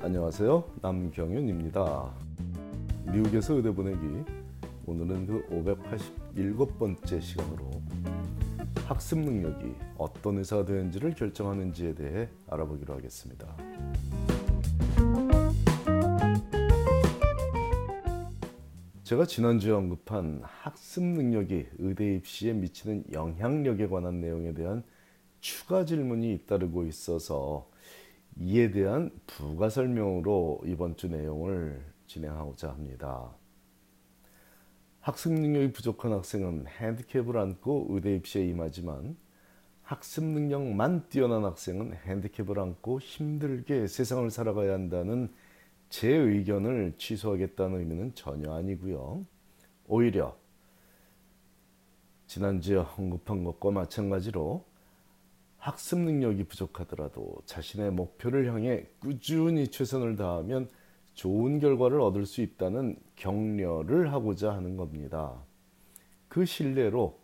안녕하세요. 0.00 0.62
남경윤입니다. 0.80 2.14
미국에서 3.12 3.54
의대 3.54 3.72
보내기 3.72 4.22
오늘은 4.86 5.26
그 5.26 5.44
587번째 6.36 7.20
시간으로 7.20 7.68
학습 8.86 9.18
능력이 9.18 9.74
어떤 9.96 10.38
의사가 10.38 10.66
되는지를 10.66 11.14
결정하는지에 11.14 11.96
대해 11.96 12.28
알아보기로 12.46 12.94
하겠습니다. 12.94 13.56
제가 19.02 19.26
지난주에 19.26 19.72
언급한 19.72 20.42
학습 20.44 21.02
능력이 21.02 21.66
의대 21.78 22.14
입시에 22.14 22.52
미치는 22.52 23.06
영향력에 23.10 23.88
관한 23.88 24.20
내용에 24.20 24.54
대한 24.54 24.84
추가 25.40 25.84
질문이 25.84 26.34
잇따르고 26.34 26.84
있어서 26.84 27.68
이에 28.40 28.70
대한 28.70 29.10
부가 29.26 29.68
설명으로 29.68 30.60
이번 30.64 30.96
주 30.96 31.08
내용을 31.08 31.84
진행하고자 32.06 32.70
합니다. 32.70 33.34
학습 35.00 35.32
능력이 35.32 35.72
부족한 35.72 36.12
학생은 36.12 36.66
핸디캡을 36.68 37.36
안고 37.36 37.88
의대 37.90 38.14
입시에 38.14 38.46
임하지만 38.46 39.16
학습 39.82 40.22
능력만 40.22 41.08
뛰어난 41.08 41.44
학생은 41.44 41.94
핸디캡을 42.04 42.58
안고 42.58 43.00
힘들게 43.00 43.86
세상을 43.86 44.30
살아가야 44.30 44.72
한다는 44.72 45.32
제 45.88 46.14
의견을 46.14 46.94
취소하겠다는 46.98 47.78
의미는 47.78 48.14
전혀 48.14 48.52
아니고요. 48.52 49.24
오히려 49.86 50.36
지난주에 52.26 52.84
언급한 52.98 53.42
것과 53.42 53.70
마찬가지로 53.70 54.64
학습 55.68 55.98
능력이 55.98 56.44
부족하더라도 56.44 57.42
자신의 57.44 57.90
목표를 57.90 58.50
향해 58.50 58.86
꾸준히 59.00 59.68
최선을 59.68 60.16
다하면 60.16 60.70
좋은 61.12 61.60
결과를 61.60 62.00
얻을 62.00 62.24
수 62.24 62.40
있다는 62.40 62.96
격려를 63.16 64.10
하고자 64.10 64.54
하는 64.54 64.78
겁니다. 64.78 65.34
그 66.28 66.46
신뢰로 66.46 67.18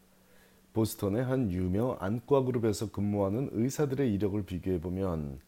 보스턴의 0.75 1.25
한 1.25 1.51
유명 1.53 1.97
안과 2.01 2.43
그룹에서 2.43 2.91
근무하는 2.91 3.49
의사들의 3.53 4.13
이력을 4.13 4.45
비교해 4.45 4.79
보면 4.79 5.41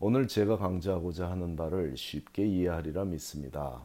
오늘 0.00 0.26
제가 0.26 0.56
강조하고자 0.56 1.30
하는 1.30 1.54
바를 1.54 1.96
쉽게 1.96 2.44
이해하리라 2.44 3.04
믿습니다. 3.04 3.84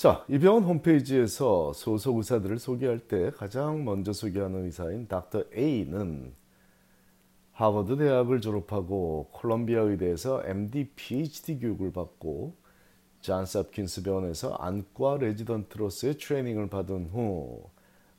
자, 0.00 0.24
이 0.28 0.38
병원 0.38 0.62
홈페이지에서 0.62 1.74
소속 1.74 2.16
의사들을 2.16 2.58
소개할 2.58 3.00
때 3.00 3.30
가장 3.32 3.84
먼저 3.84 4.14
소개하는 4.14 4.64
의사인 4.64 5.06
닥터 5.06 5.44
A는 5.54 6.32
하버드 7.52 7.98
대학을 7.98 8.40
졸업하고 8.40 9.28
콜롬비아 9.30 9.82
의대에서 9.82 10.42
MD, 10.46 10.92
PhD 10.96 11.58
교육을 11.58 11.92
받고 11.92 12.54
잔스 13.20 13.58
홉킨스 13.58 14.04
병원에서 14.04 14.54
안과 14.54 15.18
레지던트로서의 15.18 16.16
트레이닝을 16.16 16.70
받은 16.70 17.10
후 17.12 17.68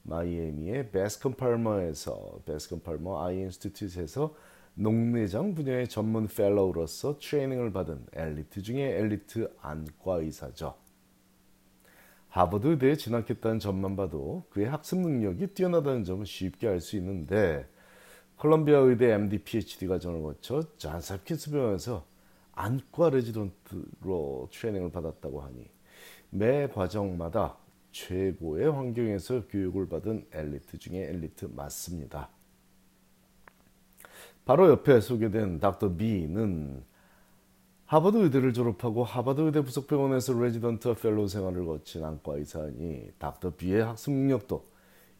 마이애미의 0.03 0.91
베스컴 0.91 1.33
팔머에서 1.33 2.41
베스컴 2.45 2.81
팔머 2.81 3.25
Eye 3.25 3.39
Institute에서 3.39 4.35
녹내장 4.75 5.55
분야의 5.55 5.87
전문 5.87 6.27
fellow로서 6.27 7.17
트레이닝을 7.17 7.73
받은 7.73 8.05
엘리트 8.13 8.61
중의 8.61 8.99
엘리트 8.99 9.55
안과 9.61 10.17
의사죠. 10.17 10.75
하버드 12.31 12.67
의대에 12.67 12.95
진학했다는 12.95 13.59
점만 13.59 13.97
봐도 13.97 14.45
그의 14.49 14.67
학습 14.67 14.99
능력이 14.99 15.47
뛰어나다는 15.47 16.05
점을 16.05 16.25
쉽게 16.25 16.67
알 16.67 16.79
수 16.79 16.95
있는데 16.95 17.67
콜롬비아 18.37 18.79
의대 18.79 19.13
MD 19.13 19.39
PhD 19.39 19.85
과정을 19.85 20.23
거쳐 20.23 20.63
잔스 20.77 21.13
홉킨스 21.13 21.51
병원에서 21.51 22.05
안과 22.53 23.09
레지던트로 23.09 24.49
트레이닝을 24.51 24.91
받았다고 24.91 25.41
하니 25.41 25.69
매 26.29 26.67
과정마다 26.67 27.57
최고의 27.91 28.71
환경에서 28.71 29.47
교육을 29.47 29.89
받은 29.89 30.27
엘리트 30.31 30.77
중에 30.77 30.99
엘리트 31.09 31.49
맞습니다. 31.53 32.29
바로 34.45 34.69
옆에 34.69 35.01
소개된 35.01 35.59
닥터 35.59 35.97
B는 35.97 36.83
하버드 37.91 38.15
의대를 38.19 38.53
졸업하고 38.53 39.03
하버드 39.03 39.41
의대 39.41 39.59
부속병원에서 39.61 40.39
레지던트 40.39 40.93
fellow 40.93 41.27
생활을 41.27 41.65
거친 41.65 42.05
안과 42.05 42.37
의사니 42.37 43.09
닥터 43.19 43.57
B의 43.57 43.83
학습 43.83 44.13
능력도 44.13 44.65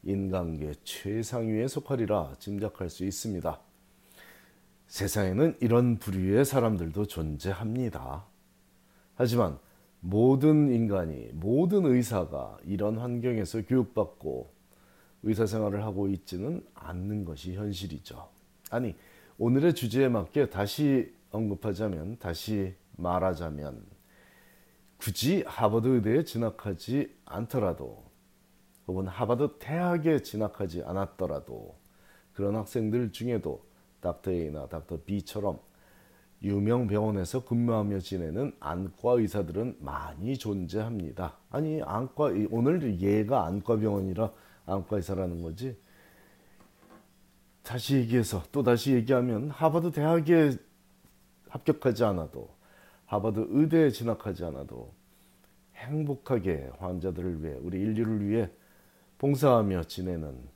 인간계 0.04 0.76
최상위에 0.86 1.68
속하리라 1.68 2.36
짐작할 2.40 2.90
수 2.90 3.04
있습니다. 3.04 3.60
세상에는 4.88 5.58
이런 5.60 5.98
부류의 5.98 6.46
사람들도 6.46 7.08
존재합니다. 7.08 8.24
하지만 9.16 9.60
모든 10.00 10.72
인간이, 10.72 11.28
모든 11.34 11.86
의사가 11.86 12.58
이런 12.64 13.00
환경에서 13.00 13.64
교육받고 13.64 14.50
의사 15.24 15.46
생활을 15.46 15.84
하고 15.84 16.08
있지는 16.08 16.66
않는 16.76 17.26
것이 17.26 17.54
현실이죠. 17.54 18.30
아니, 18.70 18.96
오늘의 19.38 19.76
주제에 19.76 20.08
맞게 20.08 20.52
다시 20.52 21.20
언급하자면, 21.32 22.20
다시 22.20 22.76
말하자면, 22.98 23.86
굳이 25.02 25.44
하버드 25.48 25.88
의대에 25.88 26.24
진학하지 26.24 27.16
않더라도 27.26 28.04
혹은 28.88 29.08
하버드 29.08 29.58
대학에 29.58 30.22
진학하지 30.22 30.84
않았더라도 30.84 31.76
그런 32.34 32.56
학생들 32.56 33.12
중에도 33.12 33.66
닥터 34.00 34.32
A나 34.32 34.68
닥터 34.68 35.00
B처럼 35.04 35.60
유명 36.44 36.88
병원에서 36.88 37.46
근무하며 37.46 38.00
지내는 38.00 38.56
안과 38.60 39.14
의사들은 39.14 39.78
많이 39.80 40.38
존재합니다. 40.38 41.38
아니 41.50 41.82
안과 41.82 42.32
오늘 42.50 43.00
얘가 43.00 43.46
안과 43.46 43.78
병원이라 43.78 44.32
안과 44.66 44.98
의사라는 44.98 45.42
거지. 45.42 45.78
다시 47.64 47.96
얘기해서 47.96 48.44
또 48.52 48.62
다시 48.62 48.94
얘기하면 48.94 49.50
하버드 49.50 49.92
대학에 49.92 50.52
합격하지 51.52 52.04
않아도 52.06 52.50
하버드 53.06 53.48
의대에 53.50 53.90
진학하지 53.90 54.46
않아도 54.46 54.94
행복하게 55.76 56.72
환자들을 56.78 57.44
위해 57.44 57.56
우리 57.62 57.80
인류를 57.82 58.28
위해 58.28 58.50
봉사하며 59.18 59.84
지내는 59.84 60.50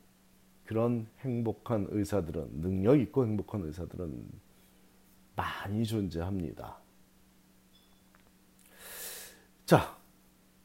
그런 0.66 1.08
행복한 1.20 1.88
의사들은 1.90 2.62
능력 2.62 3.00
있고 3.00 3.26
행복한 3.26 3.64
의사들은 3.64 4.26
많이 5.36 5.86
존재합니다. 5.86 6.78
자, 9.66 9.98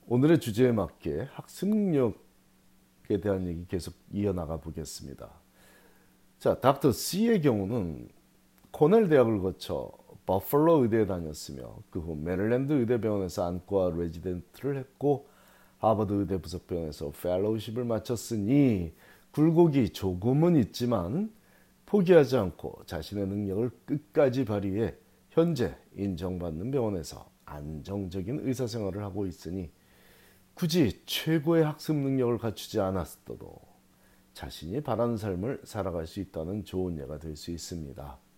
오늘의 0.06 0.41
주제에 0.41 0.72
맞게 0.72 1.28
학습 1.32 1.68
능력에 1.68 3.20
대한 3.20 3.47
얘기 3.48 3.66
계속 3.66 3.94
이어나가 4.12 4.58
보겠습니다. 4.58 5.28
자, 6.38 6.60
닥터 6.60 6.92
C의 6.92 7.42
경우는 7.42 8.08
코넬 8.70 9.08
대학을 9.08 9.41
거쳐 9.41 10.00
버펄로 10.30 10.82
의대에 10.84 11.06
다녔으며 11.06 11.82
그 11.91 11.98
후 11.98 12.14
메릴랜드 12.14 12.72
의대병원에서 12.72 13.46
안과 13.46 13.91
레지던트를 13.91 14.76
했고 14.76 15.28
하버드 15.78 16.12
의대 16.12 16.41
부속병원에서 16.41 17.10
fellowship을 17.10 17.84
마쳤으니 17.84 18.92
굴곡이 19.32 19.88
조금은 19.91 20.54
있지만 20.56 21.32
포기하지 21.86 22.36
않고 22.36 22.84
자신의 22.86 23.26
능력을 23.26 23.70
끝까지 23.84 24.44
발휘해 24.44 24.94
현재 25.30 25.74
인정받는 25.96 26.70
병원에서 26.70 27.28
안정적인 27.44 28.47
의사 28.47 28.68
생활을 28.68 29.02
하고 29.02 29.26
있으니 29.26 29.72
굳이 30.54 31.02
최고의 31.06 31.64
학습 31.64 31.97
능력을 31.97 32.38
갖추지 32.38 32.78
않았어도 32.78 33.56
자신이 34.34 34.80
바라는 34.82 35.16
삶을 35.16 35.62
살아갈 35.64 36.06
수 36.06 36.20
있다는 36.20 36.64
좋은 36.64 36.98
예가 36.98 37.18
될 37.18 37.34
수 37.34 37.50
있습니다. 37.50 38.29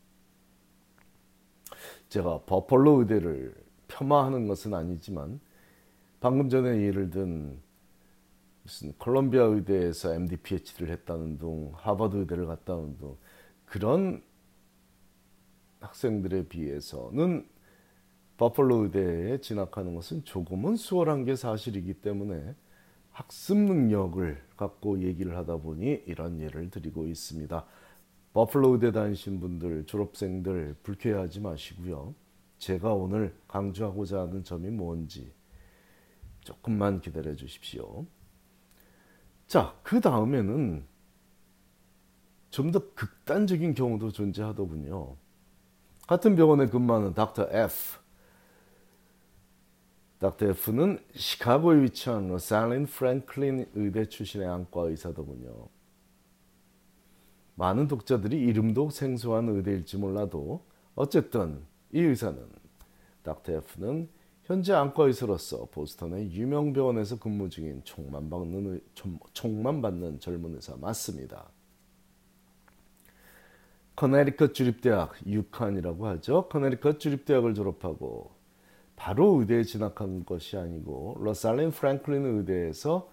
제가 2.13 2.41
버펄로 2.45 3.01
의대를 3.01 3.55
폄하하는 3.89 4.47
것은 4.47 4.75
아니지만 4.75 5.41
방금 6.21 6.51
전에 6.51 6.83
예를 6.83 7.09
든 7.09 7.59
무슨 8.63 8.93
콜롬비아 8.99 9.45
의대에서 9.45 10.13
MD 10.13 10.37
PhD를 10.37 10.93
했다는 10.93 11.39
둥, 11.39 11.73
하버드 11.75 12.19
의대를 12.19 12.47
갔다는 12.47 12.99
둥 12.99 13.17
그런 13.65 14.23
학생들에 15.81 16.49
비해서는 16.49 17.49
버펄로 18.37 18.85
의대에 18.85 19.39
진학하는 19.39 19.95
것은 19.95 20.27
조금은 20.27 20.77
수월한 20.77 21.25
게 21.25 21.35
사실이기 21.35 21.95
때문에 21.95 22.55
학습 23.11 23.57
능력을 23.57 24.39
갖고 24.59 25.01
얘기를 25.01 25.35
하다 25.39 25.57
보니 25.57 26.03
이런 26.07 26.41
예를 26.43 26.69
드리고 26.69 27.07
있습니다. 27.07 27.65
버플로 28.33 28.71
의대 28.71 28.93
다니신 28.93 29.41
분들, 29.41 29.87
졸업생들 29.87 30.77
불쾌해하지 30.83 31.41
마시고요. 31.41 32.15
제가 32.59 32.95
오늘 32.95 33.35
강조하고자 33.49 34.21
하는 34.21 34.45
점이 34.45 34.71
뭔지 34.71 35.33
조금만 36.41 37.01
기다려 37.01 37.35
주십시오. 37.35 38.07
자, 39.47 39.75
그 39.83 40.01
다음에는 40.01 40.87
좀 42.53 42.71
더 42.71 42.81
극단적인 42.95 43.75
경우도 43.75 44.13
존재하더군요. 44.13 45.17
같은 46.07 46.37
병원에 46.37 46.67
근무하는 46.67 47.15
닥터 47.15 47.49
F. 47.51 47.99
닥터 50.19 50.47
F는 50.47 50.99
시카고에 51.15 51.83
위치한 51.83 52.29
로살린 52.29 52.87
프랭클린 52.87 53.71
의대 53.75 54.05
출신의 54.05 54.47
안과 54.47 54.83
의사더군요. 54.83 55.69
많은 57.55 57.89
독자들이 57.89 58.41
이름도 58.41 58.91
생소한 58.91 59.49
의대일지 59.49 59.99
몰라도 59.99 60.65
어쨌든 60.95 61.65
이 61.93 62.01
의사는 62.01 62.39
닥터 63.23 63.53
F는 63.53 64.09
현재 64.45 64.73
안과 64.73 65.05
의사로서 65.05 65.67
보스턴의 65.71 66.33
유명 66.33 66.73
병원에서 66.73 67.19
근무 67.19 67.49
중인 67.49 67.83
총만 67.85 68.29
받는, 68.29 68.81
총만 69.33 69.81
받는 69.81 70.19
젊은 70.19 70.55
의사 70.55 70.77
맞습니다. 70.77 71.49
커네티컷 73.95 74.55
주립대학 74.55 75.15
UConn이라고 75.27 76.07
하죠. 76.09 76.49
커네티컷 76.49 76.99
주립대학을 76.99 77.55
졸업하고 77.55 78.33
바로 78.97 79.41
의대에 79.41 79.63
진학한 79.63 80.25
것이 80.25 80.57
아니고 80.57 81.19
로잘린 81.21 81.71
프랭클린 81.71 82.25
의대에서 82.39 83.11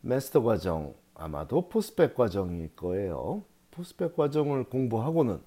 마스터 0.00 0.42
과정 0.42 0.94
아마도 1.14 1.68
post-bac 1.68 2.14
과정일 2.14 2.74
거예요. 2.74 3.44
post-bac 3.76 4.16
과정을 4.16 4.64
공부하고는 4.64 5.38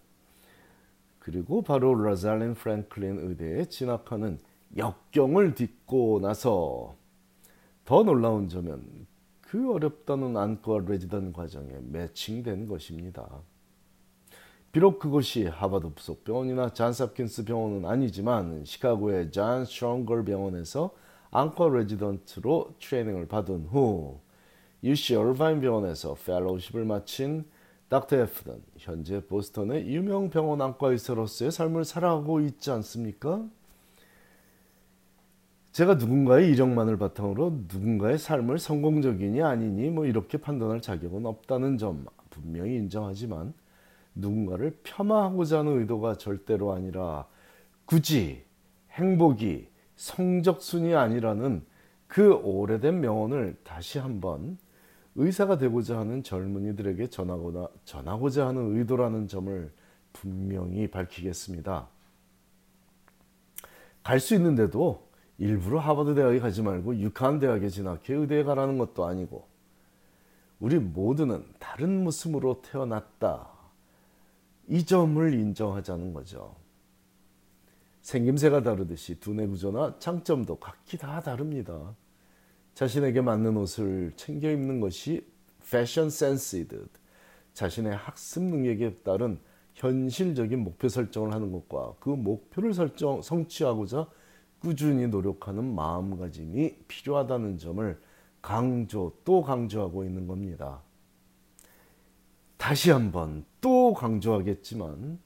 그리고 1.18 1.64
바로 1.64 1.96
로잘린 1.96 2.54
프랭클린 2.54 3.20
의대에 3.28 3.66
진학하는 3.66 4.40
역경을 4.78 5.56
딛고 5.56 6.20
나서 6.22 6.96
더 7.86 8.04
놀라운 8.04 8.48
점은 8.48 9.08
그 9.42 9.74
어렵다는 9.74 10.38
안과 10.38 10.80
레지던트 10.88 11.34
과정에 11.34 11.72
매칭된 11.81 12.68
것입니다. 12.68 13.28
비록 14.72 15.00
그곳이 15.00 15.48
하버드 15.48 15.96
부속 15.96 16.24
병원이나 16.24 16.72
잔스홉킨스 16.72 17.46
병원은 17.46 17.86
아니지만 17.90 18.64
시카고의 18.64 19.32
잔 19.32 19.66
스트로저 19.66 20.25
병원에서 20.25 20.92
안과 21.32 21.70
레지던트로 21.70 22.75
트레이닝을 22.80 23.28
받은 23.28 23.66
후 23.72 24.20
UC 24.84 25.16
얼바인 25.16 25.62
병원에서 25.62 26.14
fellowship을 26.13 26.86
마친 26.86 27.46
닥터 27.89 28.18
F는 28.18 28.62
현재 28.77 29.19
보스턴의 29.25 29.88
유명 29.88 30.30
병원 30.30 30.62
안과 30.62 30.91
의사로서의 30.91 31.51
삶을 31.51 31.86
살아가고 31.86 32.39
있지 32.41 32.69
않습니까? 32.69 33.44
제가 35.71 35.95
누군가의 35.95 36.51
이력만을 36.51 36.97
바탕으로 36.97 37.63
누군가의 37.68 38.19
삶을 38.19 38.59
성공적이니 38.59 39.41
아니니 39.41 39.89
뭐 39.89 40.06
이렇게 40.06 40.38
판단할 40.38 40.81
자격은 40.81 41.25
없다는 41.25 41.77
점 41.80 42.06
분명히 42.30 42.75
인정하지만 42.75 43.53
누군가를 44.13 44.77
폄하하고자 44.83 45.59
하는 45.59 45.80
의도가 45.80 46.18
절대로 46.18 46.74
아니라 46.74 47.25
굳이 47.86 48.44
행복이 48.91 49.68
성적순이 49.95 50.94
아니라는 50.94 51.65
그 52.07 52.33
오래된 52.33 53.01
명언을 53.01 53.57
다시 53.63 53.97
한번 54.00 54.57
의사가 55.16 55.58
되고자 55.58 56.00
하는 56.00 56.24
젊은이들에게 56.24 57.08
전하거나 57.08 57.68
전하고자 57.86 58.48
하는 58.48 58.78
의도라는 58.78 59.28
점을 59.28 59.72
분명히 60.14 60.90
밝히겠습니다. 60.90 61.88
갈 64.04 64.20
수 64.20 64.34
있는데도 64.36 65.08
일부러 65.38 65.80
하버드 65.80 66.16
대학에 66.16 66.40
가지 66.40 66.62
말고 66.62 66.98
유칸 66.98 67.40
대학에 67.40 67.70
진학해 67.70 68.14
의대에 68.14 68.44
가라는 68.44 68.78
것도 68.78 69.06
아니고 69.06 69.48
우리 70.60 70.78
모두는 70.80 71.46
다른 71.60 72.04
모습으로 72.04 72.62
태어났다. 72.62 73.48
이 74.68 74.86
점을 74.86 75.34
인정하자는 75.34 76.14
거죠. 76.14 76.56
생김새가 78.02 78.64
다르듯이 78.64 79.20
두뇌 79.20 79.48
구조나 79.48 79.98
장점도 80.00 80.58
각기 80.58 80.98
다 80.98 81.22
다릅니다. 81.22 81.96
자신에게 82.80 83.20
맞는 83.20 83.58
옷을 83.58 84.14
챙겨 84.16 84.50
입는 84.50 84.80
것이 84.80 85.28
패션 85.70 86.10
센스이듯 86.10 86.90
자신의 87.52 87.94
학습 87.94 88.42
능력에 88.42 89.00
따른 89.04 89.38
현실적인 89.74 90.64
목표 90.64 90.88
설정을 90.88 91.34
하는 91.34 91.52
것과 91.52 91.96
그 92.00 92.08
목표를 92.08 92.74
설정 92.74 93.22
성취하고자 93.22 94.08
꾸준히 94.60 95.10
노력하는 95.10 95.76
마음가짐이 95.76 96.78
필요하다는 96.88 97.58
점을 97.58 98.02
강조 98.42 99.12
또 99.25 99.42
강조하고 99.42 100.06
있는 100.06 100.25
겁니다. 100.25 100.82
다시 102.56 102.92
한번 102.92 103.44
또 103.60 103.94
강조하겠지만 103.94 105.20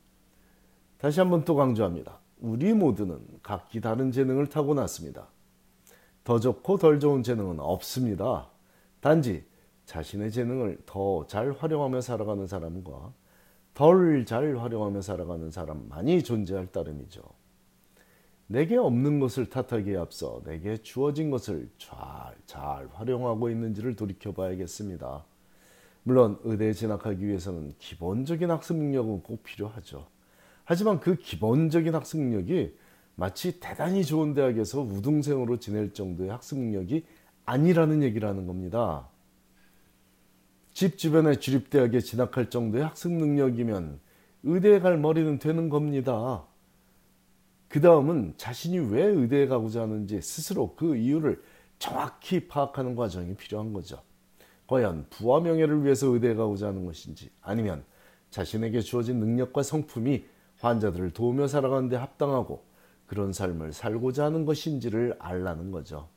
다시 0.98 1.20
한번 1.20 1.46
또 1.46 1.54
강조합니다. 1.54 2.18
우리 2.40 2.74
모두는 2.74 3.20
각기 3.44 3.80
다른 3.80 4.12
재능을 4.12 4.48
타고났습니다. 4.48 5.33
더 6.24 6.40
좋고 6.40 6.78
덜 6.78 7.00
좋은 7.00 7.24
재능은 7.24 7.60
없습니다. 7.60 8.50
단지 9.02 9.44
자신의 9.86 10.32
재능을 10.32 10.78
더 10.86 11.26
잘 11.28 11.52
활용하며 11.52 12.02
살아가는 12.02 12.48
사람과 12.48 13.14
덜 13.74 14.26
잘 14.26 14.58
활용하며 14.58 15.02
살아가는 15.02 15.52
사람만이 15.52 16.24
존재할 16.24 16.68
따름이죠. 16.68 17.22
내게 18.48 18.78
없는 18.78 19.20
것을 19.20 19.50
탓하기에 19.50 19.98
앞서 19.98 20.42
내게 20.46 20.78
주어진 20.78 21.32
것을 21.32 21.70
잘, 21.78 21.98
잘 22.46 22.88
활용하고 22.94 23.50
있는지를 23.50 23.96
돌이켜봐야겠습니다. 23.96 25.26
물론 26.04 26.38
의대에 26.44 26.74
진학하기 26.74 27.26
위해서는 27.26 27.74
기본적인 27.80 28.52
학습 28.52 28.76
능력은 28.76 29.24
꼭 29.24 29.44
필요하죠. 29.44 30.08
하지만 30.66 31.00
그 31.00 31.16
기본적인 31.16 31.96
학습 31.96 32.20
능력이 32.20 32.78
마치 33.16 33.60
대단히 33.60 34.04
좋은 34.04 34.34
대학에서 34.34 34.82
우등생으로 34.82 35.60
지낼 35.60 35.94
정도의 35.94 36.30
학습 36.30 36.58
능력이 36.58 37.06
아니라는 37.46 38.02
얘기라는 38.04 38.48
겁니다. 38.48 39.08
집 40.74 40.98
주변의 40.98 41.40
주립대학에 41.40 42.00
진학할 42.00 42.50
정도의 42.50 42.84
학습 42.84 43.12
능력이면 43.12 44.00
의대에 44.44 44.80
갈 44.80 44.98
머리는 44.98 45.38
되는 45.38 45.70
겁니다. 45.70 46.44
그 47.68 47.80
다음은 47.82 48.34
자신이 48.38 48.80
왜 48.80 49.04
의대에 49.04 49.48
가고자 49.48 49.82
하는지 49.84 50.22
스스로 50.22 50.76
그 50.76 50.96
이유를 50.96 51.42
정확히 51.80 52.48
파악하는 52.48 52.96
과정이 52.96 53.36
필요한 53.36 53.74
거죠. 53.74 54.02
과연 54.68 55.08
부와 55.10 55.42
명예를 55.42 55.84
위해서 55.84 56.08
의대에 56.08 56.34
가고자 56.34 56.68
하는 56.68 56.86
것인지 56.86 57.30
아니면 57.42 57.84
자신에게 58.32 58.82
주어진 58.82 59.20
능력과 59.20 59.62
성품이 59.64 60.26
환자들을 60.60 61.12
도우며 61.12 61.48
살아가는 61.48 61.90
데 61.90 61.96
합당하고 61.96 62.64
그런 63.14 63.32
삶을 63.32 63.74
살고자 63.74 64.26
하는 64.26 64.44
것인지를 64.44 65.16
알라는 65.20 65.70
거죠. 65.70 66.10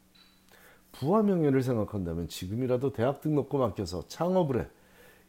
부와 0.92 1.22
명예를 1.22 1.62
생각한다면 1.62 2.26
지금이라도 2.26 2.94
대학 2.94 3.20
등록금 3.20 3.60
아껴서 3.60 4.08
창업을 4.08 4.62
해 4.62 4.66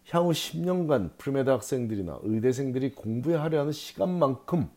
향후 0.10 0.32
10년간 0.32 1.18
premed 1.18 1.50
학생들이나 1.50 2.20
의대생들이 2.24 2.96
공부에 2.96 3.36
할애하는 3.36 3.74
시간만큼 3.74 4.70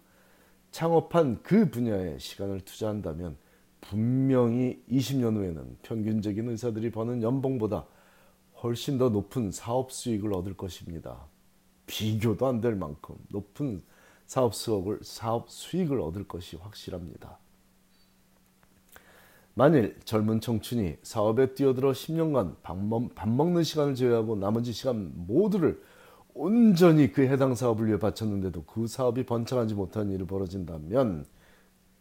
창업한 0.72 1.44
그 1.44 1.70
분야에 1.70 2.18
시간을 2.18 2.62
투자한다면 2.62 3.36
분명히 3.80 4.82
20년 4.90 5.36
후에는 5.36 5.76
평균적인 5.82 6.48
의사들이 6.48 6.90
버는 6.90 7.22
연봉보다 7.22 7.86
훨씬 8.64 8.98
더 8.98 9.10
높은 9.10 9.52
사업 9.52 9.92
수익을 9.92 10.34
얻을 10.34 10.56
것입니다. 10.56 11.24
비교도 11.86 12.48
안 12.48 12.60
될 12.60 12.74
만큼 12.74 13.14
높은 13.28 13.80
사업 14.30 14.54
수익을, 14.54 15.00
사업 15.02 15.50
수익을 15.50 16.00
얻을 16.00 16.28
것이 16.28 16.54
확실합니다. 16.54 17.36
만일 19.54 19.98
젊은 20.04 20.40
청춘이 20.40 20.98
사업에 21.02 21.52
뛰어들어 21.54 21.90
10년간 21.90 22.54
밥, 22.62 22.78
먹, 22.78 23.12
밥 23.16 23.28
먹는 23.28 23.64
시간을 23.64 23.96
제외하고 23.96 24.36
나머지 24.36 24.70
시간 24.70 25.10
모두를 25.26 25.82
온전히 26.32 27.10
그 27.10 27.22
해당 27.22 27.56
사업을 27.56 27.88
위해 27.88 27.98
바쳤는데도 27.98 28.62
그 28.66 28.86
사업이 28.86 29.26
번창하지 29.26 29.74
못한 29.74 30.12
일이 30.12 30.24
벌어진다면 30.24 31.26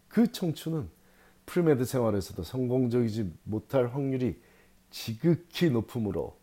그 0.07 0.31
청춘은 0.31 0.87
premed 1.47 1.83
생활에서도 1.83 2.43
성공적이지 2.43 3.33
못할 3.43 3.87
확률이 3.87 4.39
지극히 4.91 5.71
높으므로 5.71 6.37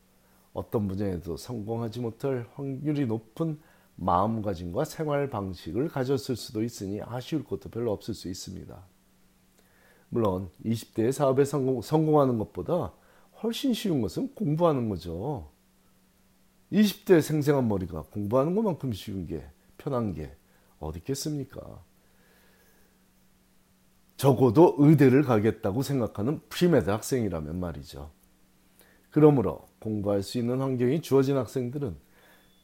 어떤 0.53 0.89
분야에도 0.89 1.37
성공하지 1.37 2.01
못할 2.01 2.49
확률이 2.55 3.07
높은 3.07 3.61
마음가짐과 3.97 4.85
생활 4.85 5.29
방식을 5.29 5.89
가졌을 5.89 6.37
수도 6.37 6.63
있으니 6.63 7.01
아쉬울 7.03 7.45
것도 7.45 7.71
별로 7.71 7.93
없을 7.93 8.15
수 8.15 8.29
있습니다. 8.29 8.87
물론 10.09 10.51
20대에 10.65 11.13
사업에 11.13 11.45
성공, 11.45 11.83
성공하는 11.83 12.39
것보다 12.39 12.93
훨씬 13.43 13.75
쉬운 13.75 14.01
것은 14.01 14.35
공부하는 14.35 14.89
거죠. 14.89 15.51
20대 16.73 17.21
생생한 17.21 17.69
머리가 17.69 18.03
공부하는 18.03 18.55
것만큼 18.55 18.93
쉬운 18.93 19.27
게 19.27 19.45
편한 19.79 20.13
게 20.13 20.35
어디 20.79 20.99
있겠습니까? 20.99 21.83
적어도 24.17 24.75
의대를 24.79 25.23
가겠다고 25.23 25.83
생각하는 25.83 26.41
premed 26.49 26.89
학생이라면 26.89 27.61
말이죠. 27.61 28.11
그러므로 29.11 29.69
공부할 29.79 30.23
수 30.23 30.39
있는 30.39 30.61
환경이 30.61 31.03
주어진 31.03 31.37
학생들은 31.37 31.97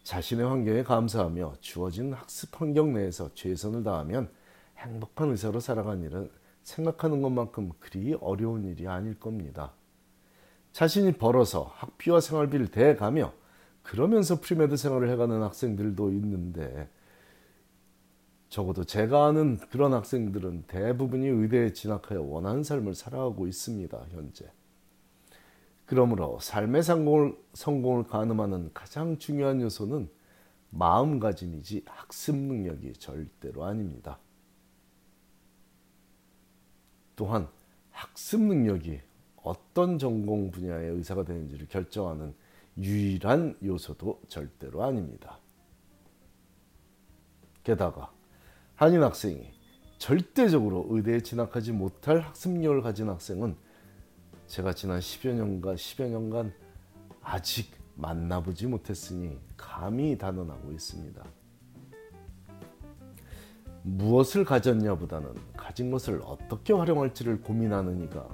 자신의 0.02 0.46
환경에 0.46 0.82
감사하며 0.82 1.54
주어진 1.60 2.12
학습 2.12 2.60
환경 2.60 2.92
내에서 2.92 3.32
최선을 3.34 3.84
다하면 3.84 4.30
행복한 4.76 5.30
의사로 5.30 5.60
살아가는 5.60 6.02
일은 6.02 6.30
생각하는 6.62 7.22
것만큼 7.22 7.70
그리 7.78 8.14
어려운 8.20 8.64
일이 8.64 8.88
아닐 8.88 9.18
겁니다. 9.18 9.72
자신이 10.72 11.12
벌어서 11.12 11.72
학비와 11.76 12.20
생활비를 12.20 12.68
대가며 12.68 13.32
그러면서 13.82 14.40
premed 14.40 14.76
생활을 14.76 15.10
해가는 15.10 15.42
학생들도 15.42 16.10
있는데 16.12 16.88
적어도 18.48 18.84
제가 18.84 19.26
아는 19.26 19.56
그런 19.70 19.94
학생들은 19.94 20.64
대부분이 20.66 21.26
의대에 21.26 21.72
진학하여 21.72 22.22
원하는 22.22 22.62
삶을 22.62 22.94
살아가고 22.94 23.46
있습니다. 23.46 23.98
현재. 24.10 24.50
그러므로 25.86 26.38
삶의 26.40 26.82
성공을, 26.82 27.36
성공을 27.54 28.04
가늠하는 28.04 28.70
가장 28.72 29.18
중요한 29.18 29.60
요소는 29.60 30.08
마음가짐이지 30.70 31.84
학습 31.86 32.36
능력이 32.36 32.94
절대로 32.94 33.64
아닙니다. 33.64 34.18
또한 37.14 37.48
학습 37.90 38.40
능력이 38.40 39.00
어떤 39.42 39.98
전공 39.98 40.50
분야의 40.50 40.92
의사가 40.92 41.24
되는지를 41.24 41.68
결정하는 41.68 42.34
유일한 42.78 43.56
요소도 43.62 44.22
절대로 44.28 44.82
아닙니다. 44.82 45.38
게다가 47.64 48.10
한인 48.76 49.02
학생이 49.02 49.52
절대적으로 49.98 50.86
의대에 50.88 51.20
진학하지 51.20 51.72
못할 51.72 52.20
학습력을 52.20 52.80
가진 52.82 53.08
학생은 53.08 53.56
제가 54.52 54.74
지난 54.74 55.00
10여 55.00 55.32
년간 55.32 55.76
10여 55.76 56.10
년간 56.10 56.52
아직 57.22 57.74
만나보지 57.94 58.66
못했으니 58.66 59.38
감히 59.56 60.18
단언하고 60.18 60.72
있습니다. 60.72 61.24
무엇을 63.82 64.44
가졌냐보다는 64.44 65.34
가진 65.56 65.90
것을 65.90 66.20
어떻게 66.22 66.74
활용할지를 66.74 67.40
고민하는 67.40 68.02
이가 68.02 68.28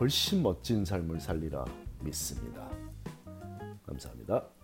훨씬 0.00 0.42
멋진 0.42 0.84
삶을 0.84 1.20
살리라 1.20 1.64
믿습니다. 2.00 2.68
감사합니다. 3.86 4.59